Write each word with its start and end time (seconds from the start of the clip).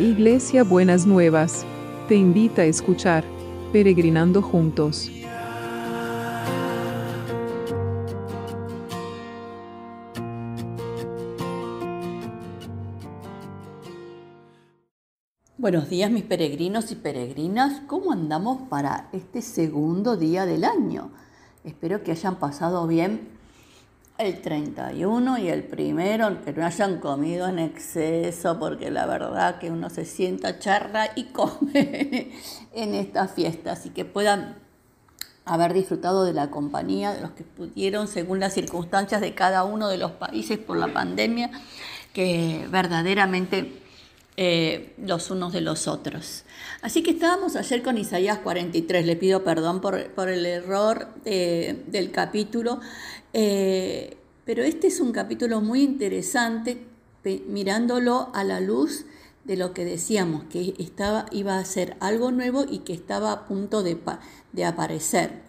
Iglesia 0.00 0.64
Buenas 0.64 1.06
Nuevas, 1.06 1.66
te 2.08 2.14
invita 2.14 2.62
a 2.62 2.64
escuchar 2.64 3.22
Peregrinando 3.70 4.40
Juntos. 4.40 5.10
Buenos 15.58 15.90
días 15.90 16.10
mis 16.10 16.24
peregrinos 16.24 16.90
y 16.92 16.94
peregrinas, 16.94 17.82
¿cómo 17.86 18.12
andamos 18.12 18.68
para 18.70 19.10
este 19.12 19.42
segundo 19.42 20.16
día 20.16 20.46
del 20.46 20.64
año? 20.64 21.10
Espero 21.62 22.02
que 22.02 22.12
hayan 22.12 22.36
pasado 22.36 22.86
bien 22.86 23.39
el 24.20 24.40
31 24.42 25.38
y 25.38 25.48
el 25.48 25.64
primero, 25.64 26.42
que 26.44 26.52
no 26.52 26.66
hayan 26.66 26.98
comido 27.00 27.48
en 27.48 27.58
exceso, 27.58 28.58
porque 28.58 28.90
la 28.90 29.06
verdad 29.06 29.58
que 29.58 29.70
uno 29.70 29.88
se 29.90 30.04
sienta 30.04 30.58
charla 30.58 31.10
y 31.16 31.24
come 31.24 32.30
en 32.72 32.94
esta 32.94 33.28
fiesta, 33.28 33.72
así 33.72 33.90
que 33.90 34.04
puedan 34.04 34.56
haber 35.44 35.72
disfrutado 35.72 36.24
de 36.24 36.32
la 36.32 36.50
compañía 36.50 37.12
de 37.12 37.22
los 37.22 37.30
que 37.32 37.44
pudieron 37.44 38.08
según 38.08 38.40
las 38.40 38.54
circunstancias 38.54 39.20
de 39.20 39.34
cada 39.34 39.64
uno 39.64 39.88
de 39.88 39.98
los 39.98 40.12
países 40.12 40.58
por 40.58 40.76
la 40.76 40.92
pandemia, 40.92 41.50
que 42.12 42.68
verdaderamente 42.70 43.80
eh, 44.36 44.94
los 44.98 45.30
unos 45.30 45.52
de 45.52 45.60
los 45.60 45.88
otros. 45.88 46.44
Así 46.82 47.02
que 47.02 47.10
estábamos 47.10 47.56
ayer 47.56 47.82
con 47.82 47.98
Isaías 47.98 48.38
43, 48.38 49.04
le 49.04 49.16
pido 49.16 49.44
perdón 49.44 49.80
por, 49.80 49.96
el 49.96 50.46
error 50.46 51.08
eh, 51.24 51.84
del 51.88 52.10
capítulo, 52.10 52.80
eh, 53.32 54.16
pero 54.44 54.62
este 54.62 54.86
es 54.88 55.00
un 55.00 55.12
capítulo 55.12 55.60
muy 55.60 55.82
interesante 55.82 56.86
mirándolo 57.46 58.30
a 58.32 58.44
la 58.44 58.60
luz 58.60 59.04
de 59.44 59.56
lo 59.56 59.72
que 59.74 59.84
decíamos, 59.84 60.44
que 60.44 60.74
estaba, 60.78 61.26
iba 61.30 61.58
a 61.58 61.64
ser 61.64 61.96
algo 62.00 62.30
nuevo 62.30 62.64
y 62.68 62.80
que 62.80 62.92
estaba 62.92 63.32
a 63.32 63.46
punto 63.46 63.82
de, 63.82 63.98
de 64.52 64.64
aparecer. 64.64 65.42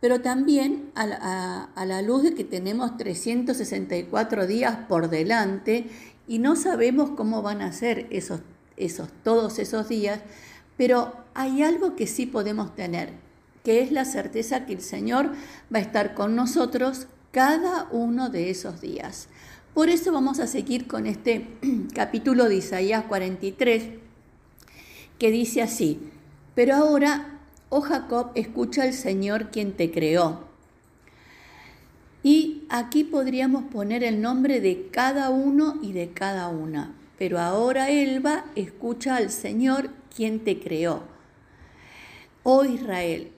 Pero 0.00 0.20
también 0.20 0.90
a, 0.94 1.68
a 1.74 1.86
la 1.86 2.02
luz 2.02 2.22
de 2.22 2.34
que 2.34 2.44
tenemos 2.44 2.96
364 2.96 4.46
días 4.46 4.76
por 4.88 5.10
delante 5.10 5.88
y 6.26 6.38
no 6.38 6.56
sabemos 6.56 7.10
cómo 7.10 7.42
van 7.42 7.60
a 7.60 7.72
ser 7.72 8.06
esos, 8.10 8.40
esos, 8.76 9.08
todos 9.22 9.58
esos 9.58 9.88
días, 9.88 10.20
pero 10.76 11.12
hay 11.34 11.62
algo 11.62 11.96
que 11.96 12.06
sí 12.06 12.24
podemos 12.24 12.74
tener, 12.74 13.10
que 13.64 13.82
es 13.82 13.92
la 13.92 14.04
certeza 14.04 14.64
que 14.64 14.72
el 14.72 14.80
Señor 14.80 15.32
va 15.72 15.78
a 15.78 15.82
estar 15.82 16.14
con 16.14 16.34
nosotros 16.34 17.06
cada 17.30 17.88
uno 17.90 18.30
de 18.30 18.50
esos 18.50 18.80
días. 18.80 19.28
Por 19.74 19.88
eso 19.88 20.12
vamos 20.12 20.40
a 20.40 20.46
seguir 20.46 20.86
con 20.86 21.06
este 21.06 21.46
capítulo 21.94 22.48
de 22.48 22.56
Isaías 22.56 23.04
43, 23.04 23.84
que 25.18 25.30
dice 25.30 25.62
así, 25.62 26.00
pero 26.54 26.74
ahora, 26.74 27.40
oh 27.68 27.80
Jacob, 27.80 28.32
escucha 28.34 28.82
al 28.82 28.92
Señor 28.92 29.50
quien 29.50 29.72
te 29.72 29.90
creó 29.90 30.50
y 32.22 32.64
aquí 32.68 33.04
podríamos 33.04 33.64
poner 33.64 34.04
el 34.04 34.20
nombre 34.20 34.60
de 34.60 34.88
cada 34.90 35.30
uno 35.30 35.78
y 35.82 35.92
de 35.92 36.10
cada 36.10 36.48
una. 36.48 36.94
Pero 37.18 37.38
ahora 37.38 37.90
Elba 37.90 38.44
escucha 38.54 39.16
al 39.16 39.30
Señor 39.30 39.90
quien 40.14 40.40
te 40.40 40.58
creó. 40.60 41.02
Oh 42.42 42.64
Israel, 42.64 43.30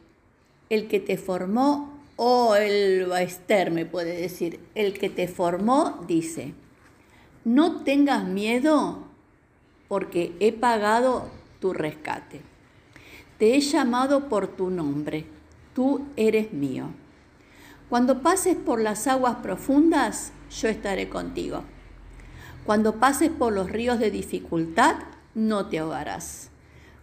el 0.68 0.88
que 0.88 1.00
te 1.00 1.16
formó, 1.16 1.91
oh 2.24 2.54
Elba 2.54 3.20
Esther 3.20 3.72
me 3.72 3.84
puede 3.84 4.16
decir, 4.16 4.60
el 4.76 4.96
que 4.96 5.10
te 5.10 5.26
formó 5.26 6.04
dice, 6.06 6.54
no 7.44 7.82
tengas 7.82 8.22
miedo 8.28 9.00
porque 9.88 10.32
he 10.38 10.52
pagado 10.52 11.28
tu 11.58 11.72
rescate. 11.72 12.42
Te 13.38 13.56
he 13.56 13.60
llamado 13.60 14.28
por 14.28 14.46
tu 14.46 14.70
nombre, 14.70 15.26
tú 15.74 16.06
eres 16.14 16.52
mío. 16.52 16.90
Cuando 17.88 18.22
pases 18.22 18.54
por 18.54 18.80
las 18.80 19.08
aguas 19.08 19.38
profundas, 19.42 20.32
yo 20.48 20.68
estaré 20.68 21.08
contigo. 21.08 21.64
Cuando 22.64 23.00
pases 23.00 23.30
por 23.30 23.52
los 23.52 23.68
ríos 23.68 23.98
de 23.98 24.12
dificultad, 24.12 24.94
no 25.34 25.66
te 25.66 25.80
ahogarás. 25.80 26.50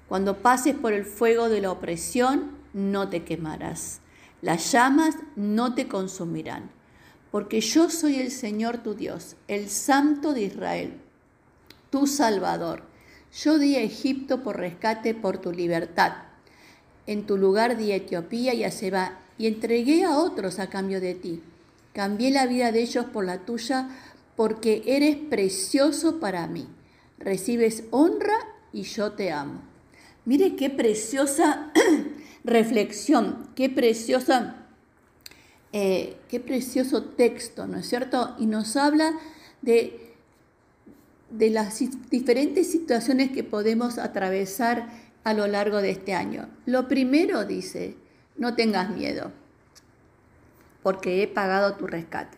Cuando 0.08 0.38
pases 0.38 0.76
por 0.76 0.94
el 0.94 1.04
fuego 1.04 1.50
de 1.50 1.60
la 1.60 1.72
opresión, 1.72 2.52
no 2.72 3.10
te 3.10 3.26
quemarás. 3.26 4.00
Las 4.42 4.72
llamas 4.72 5.16
no 5.36 5.76
te 5.76 5.88
consumirán, 5.88 6.70
porque 7.32 7.60
yo 7.62 7.90
soy 7.90 8.16
el 8.16 8.32
Señor 8.32 8.78
tu 8.78 8.94
Dios, 8.94 9.36
el 9.48 9.70
Santo 9.70 10.34
de 10.34 10.44
Israel, 10.44 10.94
tu 11.90 12.08
Salvador. 12.08 12.84
Yo 13.34 13.60
di 13.60 13.76
a 13.76 13.82
Egipto 13.82 14.42
por 14.42 14.58
rescate 14.58 15.14
por 15.14 15.40
tu 15.40 15.52
libertad. 15.52 16.14
En 17.06 17.26
tu 17.26 17.38
lugar 17.38 17.78
di 17.78 17.92
a 17.92 17.98
Etiopía 17.98 18.54
y 18.54 18.64
a 18.64 18.72
Seba 18.72 19.20
y 19.38 19.48
entregué 19.48 20.04
a 20.04 20.18
otros 20.18 20.60
a 20.60 20.70
cambio 20.70 21.02
de 21.02 21.16
ti. 21.16 21.44
Cambié 21.94 22.32
la 22.32 22.46
vida 22.46 22.72
de 22.72 22.82
ellos 22.82 23.06
por 23.06 23.26
la 23.26 23.40
tuya 23.40 23.90
porque 24.36 24.84
eres 24.86 25.18
precioso 25.18 26.20
para 26.20 26.48
mí. 26.48 26.68
Recibes 27.18 27.84
honra 27.92 28.38
y 28.72 28.84
yo 28.84 29.12
te 29.12 29.32
amo. 29.32 29.62
Mire 30.26 30.56
qué 30.56 30.70
preciosa 30.70 31.72
reflexión, 32.44 33.50
qué 33.56 33.70
preciosa, 33.70 34.56
eh, 35.72 36.18
qué 36.30 36.40
precioso 36.40 37.04
texto, 37.04 37.68
¿no 37.68 37.78
es 37.78 37.88
cierto? 37.88 38.36
Y 38.40 38.46
nos 38.46 38.76
habla 38.76 39.14
de, 39.62 40.14
de 41.30 41.50
las 41.50 41.80
diferentes 42.10 42.72
situaciones 42.72 43.32
que 43.32 43.44
podemos 43.44 43.98
atravesar 43.98 44.90
a 45.24 45.34
lo 45.34 45.48
largo 45.48 45.82
de 45.82 45.92
este 45.92 46.14
año. 46.14 46.50
Lo 46.66 46.88
primero 46.88 47.46
dice, 47.46 47.96
no 48.38 48.56
tengas 48.56 48.90
miedo, 48.90 49.32
porque 50.82 51.22
he 51.22 51.28
pagado 51.28 51.76
tu 51.76 51.88
rescate. 51.88 52.38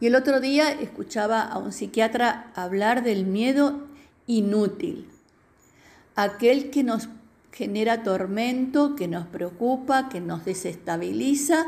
Y 0.00 0.06
el 0.06 0.14
otro 0.14 0.40
día 0.40 0.72
escuchaba 0.72 1.42
a 1.42 1.58
un 1.58 1.72
psiquiatra 1.72 2.52
hablar 2.54 3.02
del 3.02 3.26
miedo 3.26 3.86
inútil, 4.26 5.10
aquel 6.16 6.70
que 6.70 6.82
nos 6.84 7.08
genera 7.52 8.02
tormento, 8.02 8.94
que 8.96 9.08
nos 9.08 9.26
preocupa, 9.26 10.08
que 10.08 10.20
nos 10.20 10.44
desestabiliza 10.44 11.66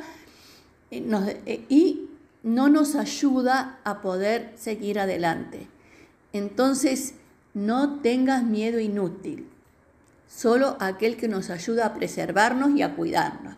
eh, 0.91 1.43
eh, 1.47 1.65
y 1.69 2.09
no 2.43 2.69
nos 2.69 2.95
ayuda 2.95 3.79
a 3.85 4.01
poder 4.01 4.53
seguir 4.57 4.99
adelante. 4.99 5.69
Entonces, 6.33 7.15
no 7.55 8.01
tengas 8.01 8.45
miedo 8.45 8.81
inútil 8.81 9.49
solo 10.29 10.77
aquel 10.81 11.17
que 11.17 11.29
nos 11.29 11.51
ayuda 11.51 11.87
a 11.87 11.95
preservarnos 11.95 12.71
y 12.71 12.83
a 12.83 12.95
cuidarnos. 12.95 13.57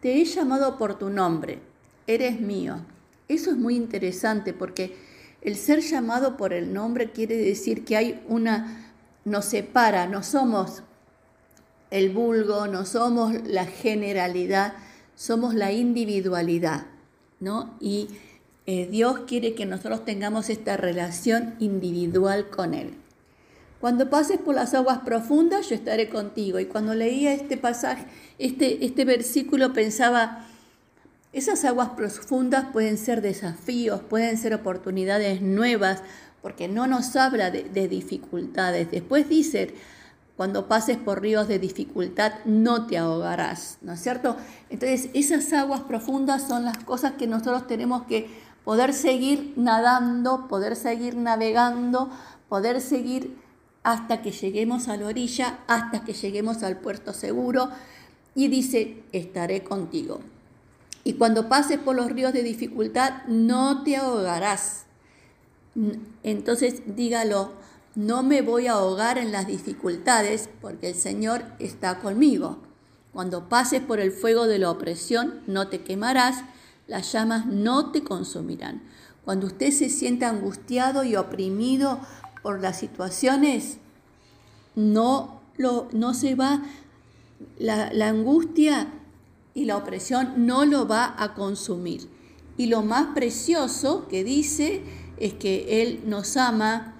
Te 0.00 0.20
he 0.20 0.24
llamado 0.24 0.78
por 0.78 0.98
tu 0.98 1.10
nombre, 1.10 1.58
eres 2.06 2.40
mío. 2.40 2.76
Eso 3.28 3.50
es 3.50 3.56
muy 3.56 3.74
interesante 3.74 4.52
porque 4.52 4.96
el 5.40 5.56
ser 5.56 5.80
llamado 5.80 6.36
por 6.36 6.52
el 6.52 6.72
nombre 6.72 7.10
quiere 7.10 7.36
decir 7.36 7.84
que 7.84 7.96
hay 7.96 8.24
una, 8.28 8.92
nos 9.24 9.46
separa, 9.46 10.06
no 10.06 10.22
somos 10.22 10.84
el 11.90 12.10
vulgo, 12.10 12.66
no 12.66 12.84
somos 12.84 13.32
la 13.46 13.66
generalidad, 13.66 14.74
somos 15.14 15.54
la 15.54 15.72
individualidad, 15.72 16.86
¿no? 17.40 17.74
Y 17.80 18.08
eh, 18.66 18.88
Dios 18.90 19.20
quiere 19.26 19.54
que 19.54 19.66
nosotros 19.66 20.04
tengamos 20.04 20.50
esta 20.50 20.76
relación 20.76 21.54
individual 21.60 22.50
con 22.50 22.74
Él. 22.74 22.94
Cuando 23.80 24.10
pases 24.10 24.38
por 24.38 24.54
las 24.54 24.74
aguas 24.74 24.98
profundas, 25.04 25.68
yo 25.68 25.74
estaré 25.74 26.08
contigo. 26.08 26.58
Y 26.58 26.64
cuando 26.64 26.94
leía 26.94 27.32
este 27.32 27.56
pasaje, 27.56 28.04
este, 28.38 28.84
este 28.84 29.04
versículo, 29.04 29.72
pensaba, 29.72 30.46
esas 31.32 31.64
aguas 31.64 31.90
profundas 31.90 32.66
pueden 32.72 32.98
ser 32.98 33.20
desafíos, 33.20 34.00
pueden 34.00 34.38
ser 34.38 34.54
oportunidades 34.54 35.42
nuevas, 35.42 36.02
porque 36.42 36.68
no 36.68 36.86
nos 36.86 37.14
habla 37.16 37.50
de, 37.50 37.64
de 37.64 37.86
dificultades. 37.86 38.90
Después 38.90 39.28
dice, 39.28 39.74
cuando 40.36 40.68
pases 40.68 40.98
por 40.98 41.22
ríos 41.22 41.48
de 41.48 41.58
dificultad, 41.58 42.32
no 42.44 42.86
te 42.86 42.98
ahogarás, 42.98 43.78
¿no 43.80 43.92
es 43.92 44.02
cierto? 44.02 44.36
Entonces, 44.68 45.08
esas 45.14 45.50
aguas 45.52 45.80
profundas 45.80 46.46
son 46.46 46.64
las 46.64 46.78
cosas 46.78 47.12
que 47.12 47.26
nosotros 47.26 47.66
tenemos 47.66 48.02
que 48.02 48.28
poder 48.64 48.92
seguir 48.92 49.54
nadando, 49.56 50.46
poder 50.48 50.76
seguir 50.76 51.16
navegando, 51.16 52.10
poder 52.48 52.80
seguir 52.80 53.36
hasta 53.82 54.20
que 54.20 54.32
lleguemos 54.32 54.88
a 54.88 54.96
la 54.96 55.06
orilla, 55.06 55.60
hasta 55.68 56.04
que 56.04 56.12
lleguemos 56.12 56.62
al 56.62 56.76
puerto 56.76 57.12
seguro. 57.12 57.70
Y 58.34 58.48
dice, 58.48 59.04
estaré 59.12 59.62
contigo. 59.62 60.20
Y 61.04 61.14
cuando 61.14 61.48
pases 61.48 61.78
por 61.78 61.94
los 61.94 62.10
ríos 62.10 62.32
de 62.32 62.42
dificultad, 62.42 63.22
no 63.28 63.84
te 63.84 63.96
ahogarás. 63.96 64.86
Entonces 66.24 66.82
dígalo, 66.96 67.52
no 67.96 68.22
me 68.22 68.42
voy 68.42 68.66
a 68.66 68.72
ahogar 68.72 69.16
en 69.16 69.32
las 69.32 69.46
dificultades 69.46 70.50
porque 70.60 70.90
el 70.90 70.94
Señor 70.94 71.44
está 71.58 71.98
conmigo. 71.98 72.58
Cuando 73.12 73.48
pases 73.48 73.80
por 73.80 73.98
el 74.00 74.12
fuego 74.12 74.46
de 74.46 74.58
la 74.58 74.70
opresión, 74.70 75.40
no 75.46 75.68
te 75.68 75.82
quemarás, 75.82 76.44
las 76.86 77.10
llamas 77.10 77.46
no 77.46 77.90
te 77.92 78.04
consumirán. 78.04 78.82
Cuando 79.24 79.46
usted 79.46 79.70
se 79.70 79.88
sienta 79.88 80.28
angustiado 80.28 81.04
y 81.04 81.16
oprimido 81.16 81.98
por 82.42 82.60
las 82.60 82.78
situaciones, 82.78 83.78
no, 84.74 85.40
lo, 85.56 85.88
no 85.92 86.12
se 86.12 86.34
va, 86.34 86.62
la, 87.58 87.90
la 87.94 88.08
angustia 88.08 88.88
y 89.54 89.64
la 89.64 89.78
opresión 89.78 90.46
no 90.46 90.66
lo 90.66 90.86
va 90.86 91.14
a 91.18 91.32
consumir. 91.32 92.10
Y 92.58 92.66
lo 92.66 92.82
más 92.82 93.14
precioso 93.14 94.06
que 94.06 94.22
dice 94.22 94.82
es 95.16 95.32
que 95.32 95.80
Él 95.80 96.02
nos 96.04 96.36
ama 96.36 96.95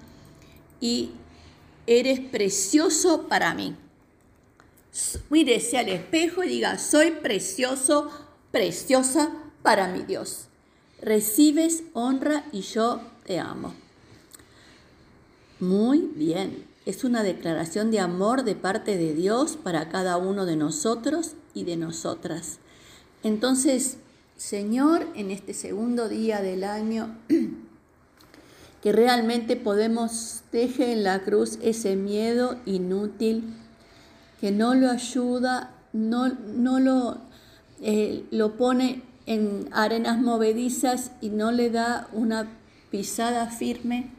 y 0.79 1.11
eres 1.85 2.19
precioso 2.19 3.27
para 3.27 3.53
mí. 3.53 3.75
Mírese 5.29 5.77
al 5.77 5.89
espejo 5.89 6.43
y 6.43 6.49
diga, 6.49 6.77
soy 6.77 7.11
precioso, 7.11 8.09
preciosa 8.51 9.31
para 9.61 9.87
mi 9.87 10.03
Dios. 10.03 10.45
Recibes 11.01 11.83
honra 11.93 12.45
y 12.51 12.61
yo 12.61 13.01
te 13.25 13.39
amo. 13.39 13.73
Muy 15.59 15.99
bien, 16.15 16.65
es 16.85 17.03
una 17.03 17.23
declaración 17.23 17.91
de 17.91 17.99
amor 17.99 18.43
de 18.43 18.55
parte 18.55 18.97
de 18.97 19.13
Dios 19.13 19.57
para 19.57 19.89
cada 19.89 20.17
uno 20.17 20.45
de 20.45 20.55
nosotros 20.55 21.33
y 21.53 21.63
de 21.63 21.77
nosotras. 21.77 22.59
Entonces, 23.23 23.97
Señor, 24.37 25.07
en 25.15 25.31
este 25.31 25.53
segundo 25.53 26.09
día 26.09 26.41
del 26.41 26.63
año, 26.63 27.17
que 28.81 28.91
realmente 28.91 29.55
podemos 29.55 30.41
deje 30.51 30.93
en 30.93 31.03
la 31.03 31.23
cruz 31.23 31.59
ese 31.61 31.95
miedo 31.95 32.57
inútil 32.65 33.43
que 34.39 34.51
no 34.51 34.75
lo 34.75 34.89
ayuda, 34.89 35.71
no, 35.93 36.29
no 36.29 36.79
lo, 36.79 37.17
eh, 37.81 38.23
lo 38.31 38.55
pone 38.55 39.01
en 39.25 39.67
arenas 39.71 40.19
movedizas 40.19 41.11
y 41.21 41.29
no 41.29 41.51
le 41.51 41.69
da 41.69 42.07
una 42.13 42.47
pisada 42.91 43.47
firme. 43.47 44.11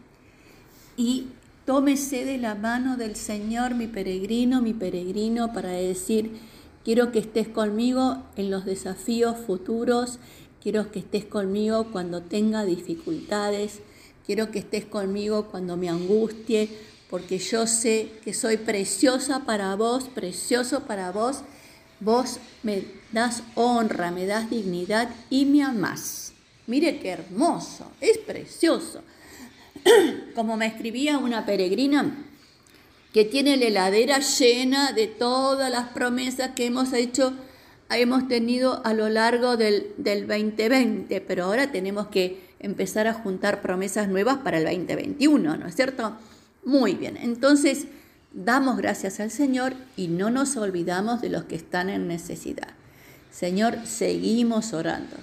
Y 0.96 1.26
tómese 1.64 2.25
de 2.25 2.38
la 2.38 2.55
mano 2.55 2.96
del 2.96 3.14
Señor, 3.14 3.75
mi 3.75 3.87
peregrino, 3.87 4.60
mi 4.60 4.75
peregrino, 4.75 5.52
para 5.52 5.70
decir, 5.70 6.37
quiero 6.84 7.12
que 7.12 7.20
estés 7.20 7.49
conmigo 7.49 8.22
en 8.37 8.50
los 8.50 8.64
desafíos 8.64 9.37
futuros, 9.46 10.19
quiero 10.62 10.90
que 10.90 10.99
estés 10.99 11.25
conmigo 11.25 11.88
cuando 11.93 12.22
tenga 12.22 12.64
dificultades, 12.64 13.81
quiero 14.28 14.50
que 14.50 14.58
estés 14.58 14.84
conmigo 14.84 15.46
cuando 15.46 15.78
me 15.78 15.88
angustie, 15.88 16.69
porque 17.08 17.38
yo 17.38 17.66
sé 17.66 18.10
que 18.22 18.34
soy 18.34 18.58
preciosa 18.58 19.46
para 19.46 19.75
vos, 19.75 20.04
precioso 20.14 20.80
para 20.80 21.10
vos. 21.12 21.38
Vos 21.98 22.38
me 22.62 22.84
das 23.10 23.42
honra, 23.54 24.10
me 24.10 24.26
das 24.26 24.50
dignidad 24.50 25.08
y 25.30 25.46
me 25.46 25.62
amás. 25.62 26.34
Mire 26.66 27.00
qué 27.00 27.08
hermoso, 27.08 27.90
es 28.02 28.19
precioso. 28.19 29.00
Como 30.34 30.58
me 30.58 30.66
escribía 30.66 31.16
una 31.16 31.46
peregrina 31.46 32.14
que 33.14 33.24
tiene 33.24 33.56
la 33.56 33.64
heladera 33.64 34.19
llena 34.19 34.92
de 34.92 35.06
todas 35.06 35.70
las 35.70 35.88
promesas 35.88 36.50
que 36.50 36.66
hemos 36.66 36.92
hecho, 36.92 37.32
hemos 37.88 38.28
tenido 38.28 38.84
a 38.84 38.92
lo 38.92 39.08
largo 39.08 39.56
del, 39.56 39.94
del 39.96 40.26
2020, 40.26 41.19
pero 41.22 41.44
ahora 41.44 41.72
tenemos 41.72 42.08
que 42.08 42.47
empezar 42.60 43.06
a 43.06 43.14
juntar 43.14 43.60
promesas 43.60 44.08
nuevas 44.08 44.38
para 44.38 44.58
el 44.58 44.64
2021, 44.64 45.56
¿no 45.56 45.66
es 45.66 45.75
cierto? 45.75 46.16
Muy 46.64 46.94
bien, 46.94 47.16
entonces 47.16 47.87
damos 48.32 48.76
gracias 48.76 49.20
al 49.20 49.31
Señor 49.31 49.75
y 49.96 50.08
no 50.08 50.31
nos 50.31 50.56
olvidamos 50.56 51.20
de 51.20 51.31
los 51.31 51.44
que 51.44 51.56
están 51.56 51.88
en 51.88 52.08
necesidad. 52.08 52.69
Señor, 53.31 53.78
seguimos 53.84 54.72
orando, 54.72 55.16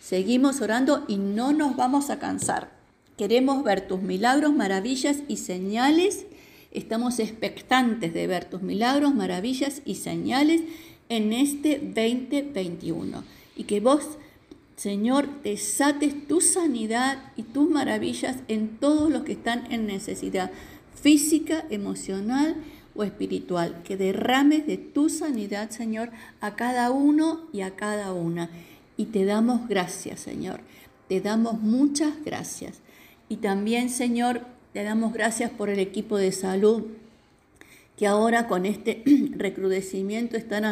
seguimos 0.00 0.60
orando 0.60 1.04
y 1.08 1.16
no 1.16 1.52
nos 1.52 1.76
vamos 1.76 2.10
a 2.10 2.18
cansar. 2.18 2.70
Queremos 3.16 3.62
ver 3.62 3.86
tus 3.86 4.00
milagros, 4.00 4.54
maravillas 4.54 5.18
y 5.28 5.36
señales. 5.36 6.26
Estamos 6.70 7.18
expectantes 7.18 8.12
de 8.14 8.26
ver 8.26 8.46
tus 8.46 8.62
milagros, 8.62 9.14
maravillas 9.14 9.82
y 9.84 9.96
señales 9.96 10.62
en 11.08 11.32
este 11.32 11.78
2021. 11.78 13.22
Y 13.54 13.64
que 13.64 13.80
vos, 13.80 14.02
Señor, 14.82 15.28
desates 15.44 16.26
tu 16.26 16.40
sanidad 16.40 17.16
y 17.36 17.44
tus 17.44 17.70
maravillas 17.70 18.38
en 18.48 18.78
todos 18.78 19.12
los 19.12 19.22
que 19.22 19.30
están 19.30 19.70
en 19.70 19.86
necesidad 19.86 20.50
física, 21.00 21.64
emocional 21.70 22.56
o 22.96 23.04
espiritual, 23.04 23.80
que 23.84 23.96
derrames 23.96 24.66
de 24.66 24.78
tu 24.78 25.08
sanidad, 25.08 25.70
Señor, 25.70 26.10
a 26.40 26.56
cada 26.56 26.90
uno 26.90 27.42
y 27.52 27.60
a 27.60 27.76
cada 27.76 28.12
una. 28.12 28.50
Y 28.96 29.04
te 29.04 29.24
damos 29.24 29.68
gracias, 29.68 30.18
Señor. 30.18 30.62
Te 31.08 31.20
damos 31.20 31.60
muchas 31.60 32.14
gracias. 32.24 32.80
Y 33.28 33.36
también, 33.36 33.88
Señor, 33.88 34.40
te 34.72 34.82
damos 34.82 35.12
gracias 35.12 35.52
por 35.52 35.70
el 35.70 35.78
equipo 35.78 36.16
de 36.16 36.32
salud, 36.32 36.86
que 37.96 38.08
ahora 38.08 38.48
con 38.48 38.66
este 38.66 39.04
recrudecimiento 39.36 40.36
están 40.36 40.64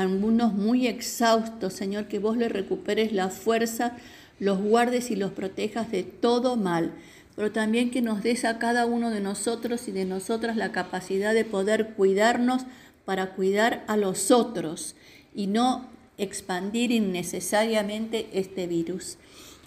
algunos 0.00 0.52
muy 0.52 0.86
exhaustos, 0.86 1.72
Señor, 1.72 2.06
que 2.06 2.18
vos 2.18 2.36
les 2.36 2.52
recuperes 2.52 3.12
la 3.12 3.28
fuerza, 3.28 3.96
los 4.38 4.58
guardes 4.58 5.10
y 5.10 5.16
los 5.16 5.32
protejas 5.32 5.90
de 5.90 6.02
todo 6.04 6.56
mal 6.56 6.92
pero 7.36 7.52
también 7.52 7.90
que 7.90 8.00
nos 8.00 8.22
des 8.22 8.44
a 8.46 8.58
cada 8.58 8.86
uno 8.86 9.10
de 9.10 9.20
nosotros 9.20 9.86
y 9.88 9.92
de 9.92 10.06
nosotras 10.06 10.56
la 10.56 10.72
capacidad 10.72 11.34
de 11.34 11.44
poder 11.44 11.92
cuidarnos 11.92 12.62
para 13.04 13.34
cuidar 13.34 13.84
a 13.86 13.98
los 13.98 14.30
otros 14.30 14.96
y 15.34 15.46
no 15.46 15.86
expandir 16.16 16.90
innecesariamente 16.90 18.30
este 18.32 18.66
virus. 18.66 19.18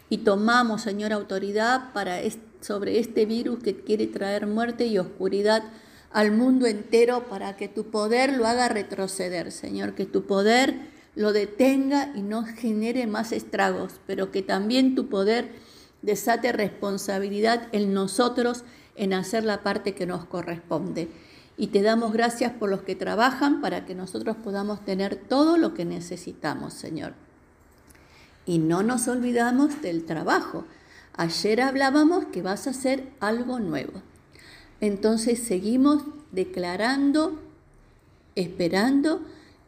Y 0.09 0.19
tomamos, 0.19 0.81
Señor, 0.81 1.13
autoridad 1.13 1.93
para 1.93 2.19
sobre 2.59 2.97
este 2.97 3.27
virus 3.27 3.61
que 3.61 3.75
quiere 3.75 4.07
traer 4.07 4.47
muerte 4.47 4.87
y 4.87 4.97
oscuridad 4.97 5.63
al 6.11 6.31
mundo 6.31 6.65
entero 6.65 7.25
para 7.29 7.55
que 7.55 7.67
tu 7.67 7.91
poder 7.91 8.33
lo 8.33 8.47
haga 8.47 8.69
retroceder, 8.69 9.51
Señor, 9.51 9.93
que 9.93 10.05
tu 10.05 10.25
poder 10.25 10.75
lo 11.15 11.33
detenga 11.33 12.11
y 12.15 12.21
no 12.21 12.45
genere 12.45 13.05
más 13.07 13.31
estragos, 13.31 13.99
pero 14.07 14.31
que 14.31 14.41
también 14.41 14.95
tu 14.95 15.09
poder 15.09 15.51
desate 16.01 16.51
responsabilidad 16.51 17.67
en 17.71 17.93
nosotros 17.93 18.63
en 18.95 19.13
hacer 19.13 19.43
la 19.43 19.63
parte 19.63 19.93
que 19.93 20.05
nos 20.05 20.25
corresponde. 20.25 21.09
Y 21.57 21.67
te 21.67 21.81
damos 21.81 22.13
gracias 22.13 22.53
por 22.53 22.69
los 22.69 22.83
que 22.83 22.95
trabajan 22.95 23.59
para 23.59 23.85
que 23.85 23.95
nosotros 23.95 24.37
podamos 24.37 24.83
tener 24.85 25.15
todo 25.17 25.57
lo 25.57 25.73
que 25.73 25.83
necesitamos, 25.83 26.73
Señor. 26.73 27.13
Y 28.45 28.59
no 28.59 28.81
nos 28.81 29.07
olvidamos 29.07 29.81
del 29.81 30.05
trabajo. 30.05 30.65
Ayer 31.13 31.61
hablábamos 31.61 32.25
que 32.25 32.41
vas 32.41 32.65
a 32.65 32.69
hacer 32.69 33.09
algo 33.19 33.59
nuevo. 33.59 34.01
Entonces 34.81 35.39
seguimos 35.39 36.03
declarando, 36.31 37.39
esperando, 38.35 39.21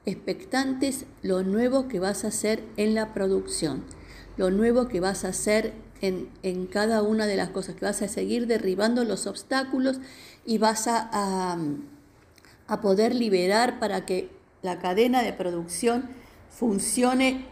expectantes 0.06 1.06
lo 1.22 1.44
nuevo 1.44 1.88
que 1.88 2.00
vas 2.00 2.24
a 2.24 2.30
hacer 2.30 2.63
en 2.77 2.96
la 2.96 3.13
producción, 3.13 3.84
lo 4.38 4.50
nuevo 4.50 4.88
que 4.88 5.00
vas 5.00 5.25
a 5.25 5.30
hacer 5.30 5.74
en, 6.01 6.65
cada 6.68 7.03
una 7.03 7.27
de 7.27 7.36
las 7.36 7.50
cosas, 7.50 7.75
que 7.75 7.86
vas 7.86 8.01
a 8.01 8.08
seguir 8.08 8.48
derribando 8.48 9.03
los 9.03 9.27
obstáculos 9.27 10.00
y 10.46 10.58
vas 10.58 10.88
a, 10.88 11.10
a, 12.68 12.82
poder 12.82 13.13
liberar 13.13 13.80
para 13.80 14.06
que 14.06 14.32
la 14.63 14.80
cadena 14.80 15.22
de 15.22 15.34
producción 15.34 16.10
funcione 16.50 17.46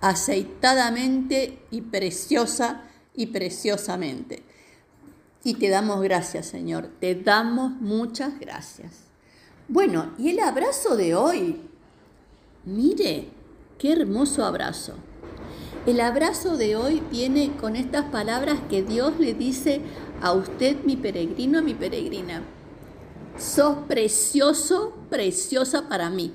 aceitadamente 0.00 1.58
y 1.70 1.82
preciosa 1.82 2.82
y 3.14 3.26
preciosamente. 3.26 4.45
Y 5.46 5.54
te 5.54 5.68
damos 5.68 6.02
gracias, 6.02 6.46
Señor. 6.46 6.88
Te 6.98 7.14
damos 7.14 7.70
muchas 7.80 8.40
gracias. 8.40 8.90
Bueno, 9.68 10.10
y 10.18 10.30
el 10.30 10.40
abrazo 10.40 10.96
de 10.96 11.14
hoy. 11.14 11.60
Mire, 12.64 13.28
qué 13.78 13.92
hermoso 13.92 14.44
abrazo. 14.44 14.94
El 15.86 16.00
abrazo 16.00 16.56
de 16.56 16.74
hoy 16.74 17.00
viene 17.12 17.52
con 17.60 17.76
estas 17.76 18.06
palabras 18.06 18.58
que 18.68 18.82
Dios 18.82 19.20
le 19.20 19.34
dice 19.34 19.82
a 20.20 20.32
usted, 20.32 20.82
mi 20.82 20.96
peregrino, 20.96 21.62
mi 21.62 21.74
peregrina. 21.74 22.42
Sos 23.38 23.76
precioso, 23.86 24.96
preciosa 25.10 25.88
para 25.88 26.10
mí. 26.10 26.32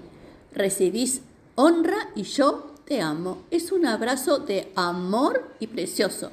Recibís 0.53 1.19
honra 1.55 2.11
y 2.15 2.23
yo 2.23 2.75
te 2.85 3.01
amo. 3.01 3.39
Es 3.51 3.73
un 3.73 3.87
abrazo 3.87 4.39
de 4.39 4.71
amor 4.77 5.53
y 5.59 5.67
precioso. 5.67 6.31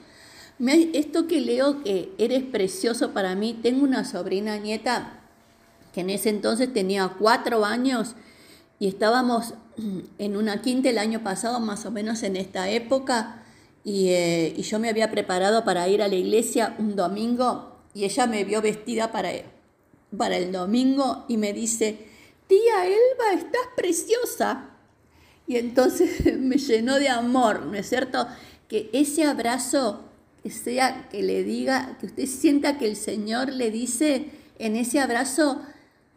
Esto 0.59 1.29
que 1.29 1.41
leo 1.41 1.85
que 1.85 2.13
eres 2.19 2.43
precioso 2.43 3.13
para 3.13 3.35
mí, 3.37 3.59
tengo 3.63 3.85
una 3.85 4.05
sobrina 4.05 4.57
nieta 4.57 5.21
que 5.93 6.01
en 6.01 6.11
ese 6.11 6.31
entonces 6.31 6.73
tenía 6.73 7.15
cuatro 7.19 7.65
años 7.65 8.15
y 8.79 8.89
estábamos 8.89 9.55
en 10.19 10.37
una 10.37 10.61
quinta 10.61 10.91
el 10.91 10.99
año 10.99 11.23
pasado, 11.23 11.61
más 11.61 11.87
o 11.87 11.91
menos 11.91 12.23
en 12.23 12.37
esta 12.37 12.69
época, 12.71 13.43
eh, 13.85 14.53
y, 14.57 14.63
yo 14.63 14.79
me 14.79 14.91
había 14.91 15.11
preparado 15.11 15.65
para 15.65 15.89
ir 15.89 16.03
a 16.03 16.09
la 16.09 16.15
iglesia 16.15 16.75
un 16.79 16.95
domingo 16.95 17.79
y 17.95 18.05
ella 18.05 18.27
me 18.27 18.45
vio 18.45 18.61
vestida 18.61 19.13
para, 19.13 19.31
para 20.15 20.37
el 20.37 20.53
domingo 20.53 21.25
y 21.29 21.39
me 21.39 21.53
dice, 21.53 22.07
tía 22.49 22.85
Elba, 22.85 23.33
estás 23.35 23.63
preciosa. 23.77 24.71
Y 25.47 25.57
entonces 25.57 26.37
me 26.39 26.59
llenó 26.59 26.99
de 26.99 27.09
amor, 27.09 27.65
¿no 27.65 27.75
es 27.75 27.89
cierto? 27.89 28.27
Que 28.69 28.91
ese 28.93 29.25
abrazo 29.25 30.08
sea 30.45 31.09
que 31.11 31.23
le 31.23 31.45
diga, 31.45 31.97
que 32.01 32.07
usted 32.07 32.27
sienta 32.27 32.79
que 32.79 32.87
el 32.87 32.97
Señor 32.97 33.53
le 33.53 33.71
dice 33.71 34.31
en 34.59 34.77
ese 34.77 35.01
abrazo, 35.01 35.61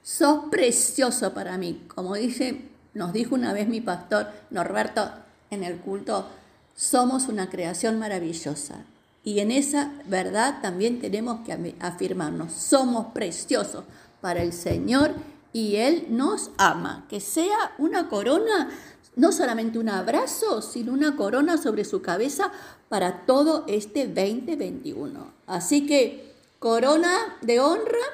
sos 0.02 0.46
precioso 0.50 1.34
para 1.34 1.58
mí. 1.58 1.82
Como 1.88 2.16
dice, 2.16 2.62
nos 2.94 3.14
dijo 3.14 3.36
una 3.36 3.54
vez 3.54 3.68
mi 3.68 3.82
pastor 3.82 4.28
Norberto 4.50 5.12
en 5.50 5.64
el 5.64 5.78
culto, 5.78 6.28
somos 6.76 7.28
una 7.28 7.50
creación 7.50 8.00
maravillosa. 8.00 8.86
Y 9.24 9.40
en 9.40 9.52
esa 9.52 9.92
verdad 10.08 10.62
también 10.62 11.00
tenemos 11.00 11.42
que 11.46 11.76
afirmarnos, 11.80 12.54
somos 12.54 13.08
preciosos 13.14 13.84
para 14.20 14.42
el 14.42 14.54
Señor 14.54 15.14
y 15.54 15.76
Él 15.76 16.08
nos 16.10 16.50
ama. 16.58 17.06
Que 17.10 17.20
sea 17.20 17.74
una 17.78 18.10
corona, 18.10 18.70
no 19.16 19.32
solamente 19.32 19.80
un 19.80 19.90
abrazo, 19.90 20.62
sino 20.62 20.94
una 20.94 21.16
corona 21.16 21.58
sobre 21.58 21.86
su 21.86 22.02
cabeza 22.02 22.52
para 22.90 23.26
todo 23.26 23.66
este 23.68 24.08
2021. 24.08 25.34
Así 25.48 25.86
que 25.86 26.34
corona 26.60 27.38
de 27.42 27.60
honra 27.60 28.06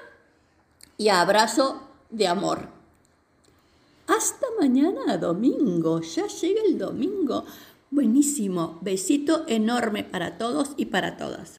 y 0.97 1.09
abrazo 1.09 1.81
de 2.09 2.27
amor. 2.27 2.69
Hasta 4.07 4.47
mañana 4.59 5.17
domingo, 5.17 6.01
ya 6.01 6.27
llega 6.27 6.61
el 6.65 6.77
domingo. 6.77 7.45
Buenísimo, 7.91 8.79
besito 8.81 9.43
enorme 9.47 10.03
para 10.03 10.37
todos 10.37 10.71
y 10.77 10.85
para 10.85 11.17
todas. 11.17 11.55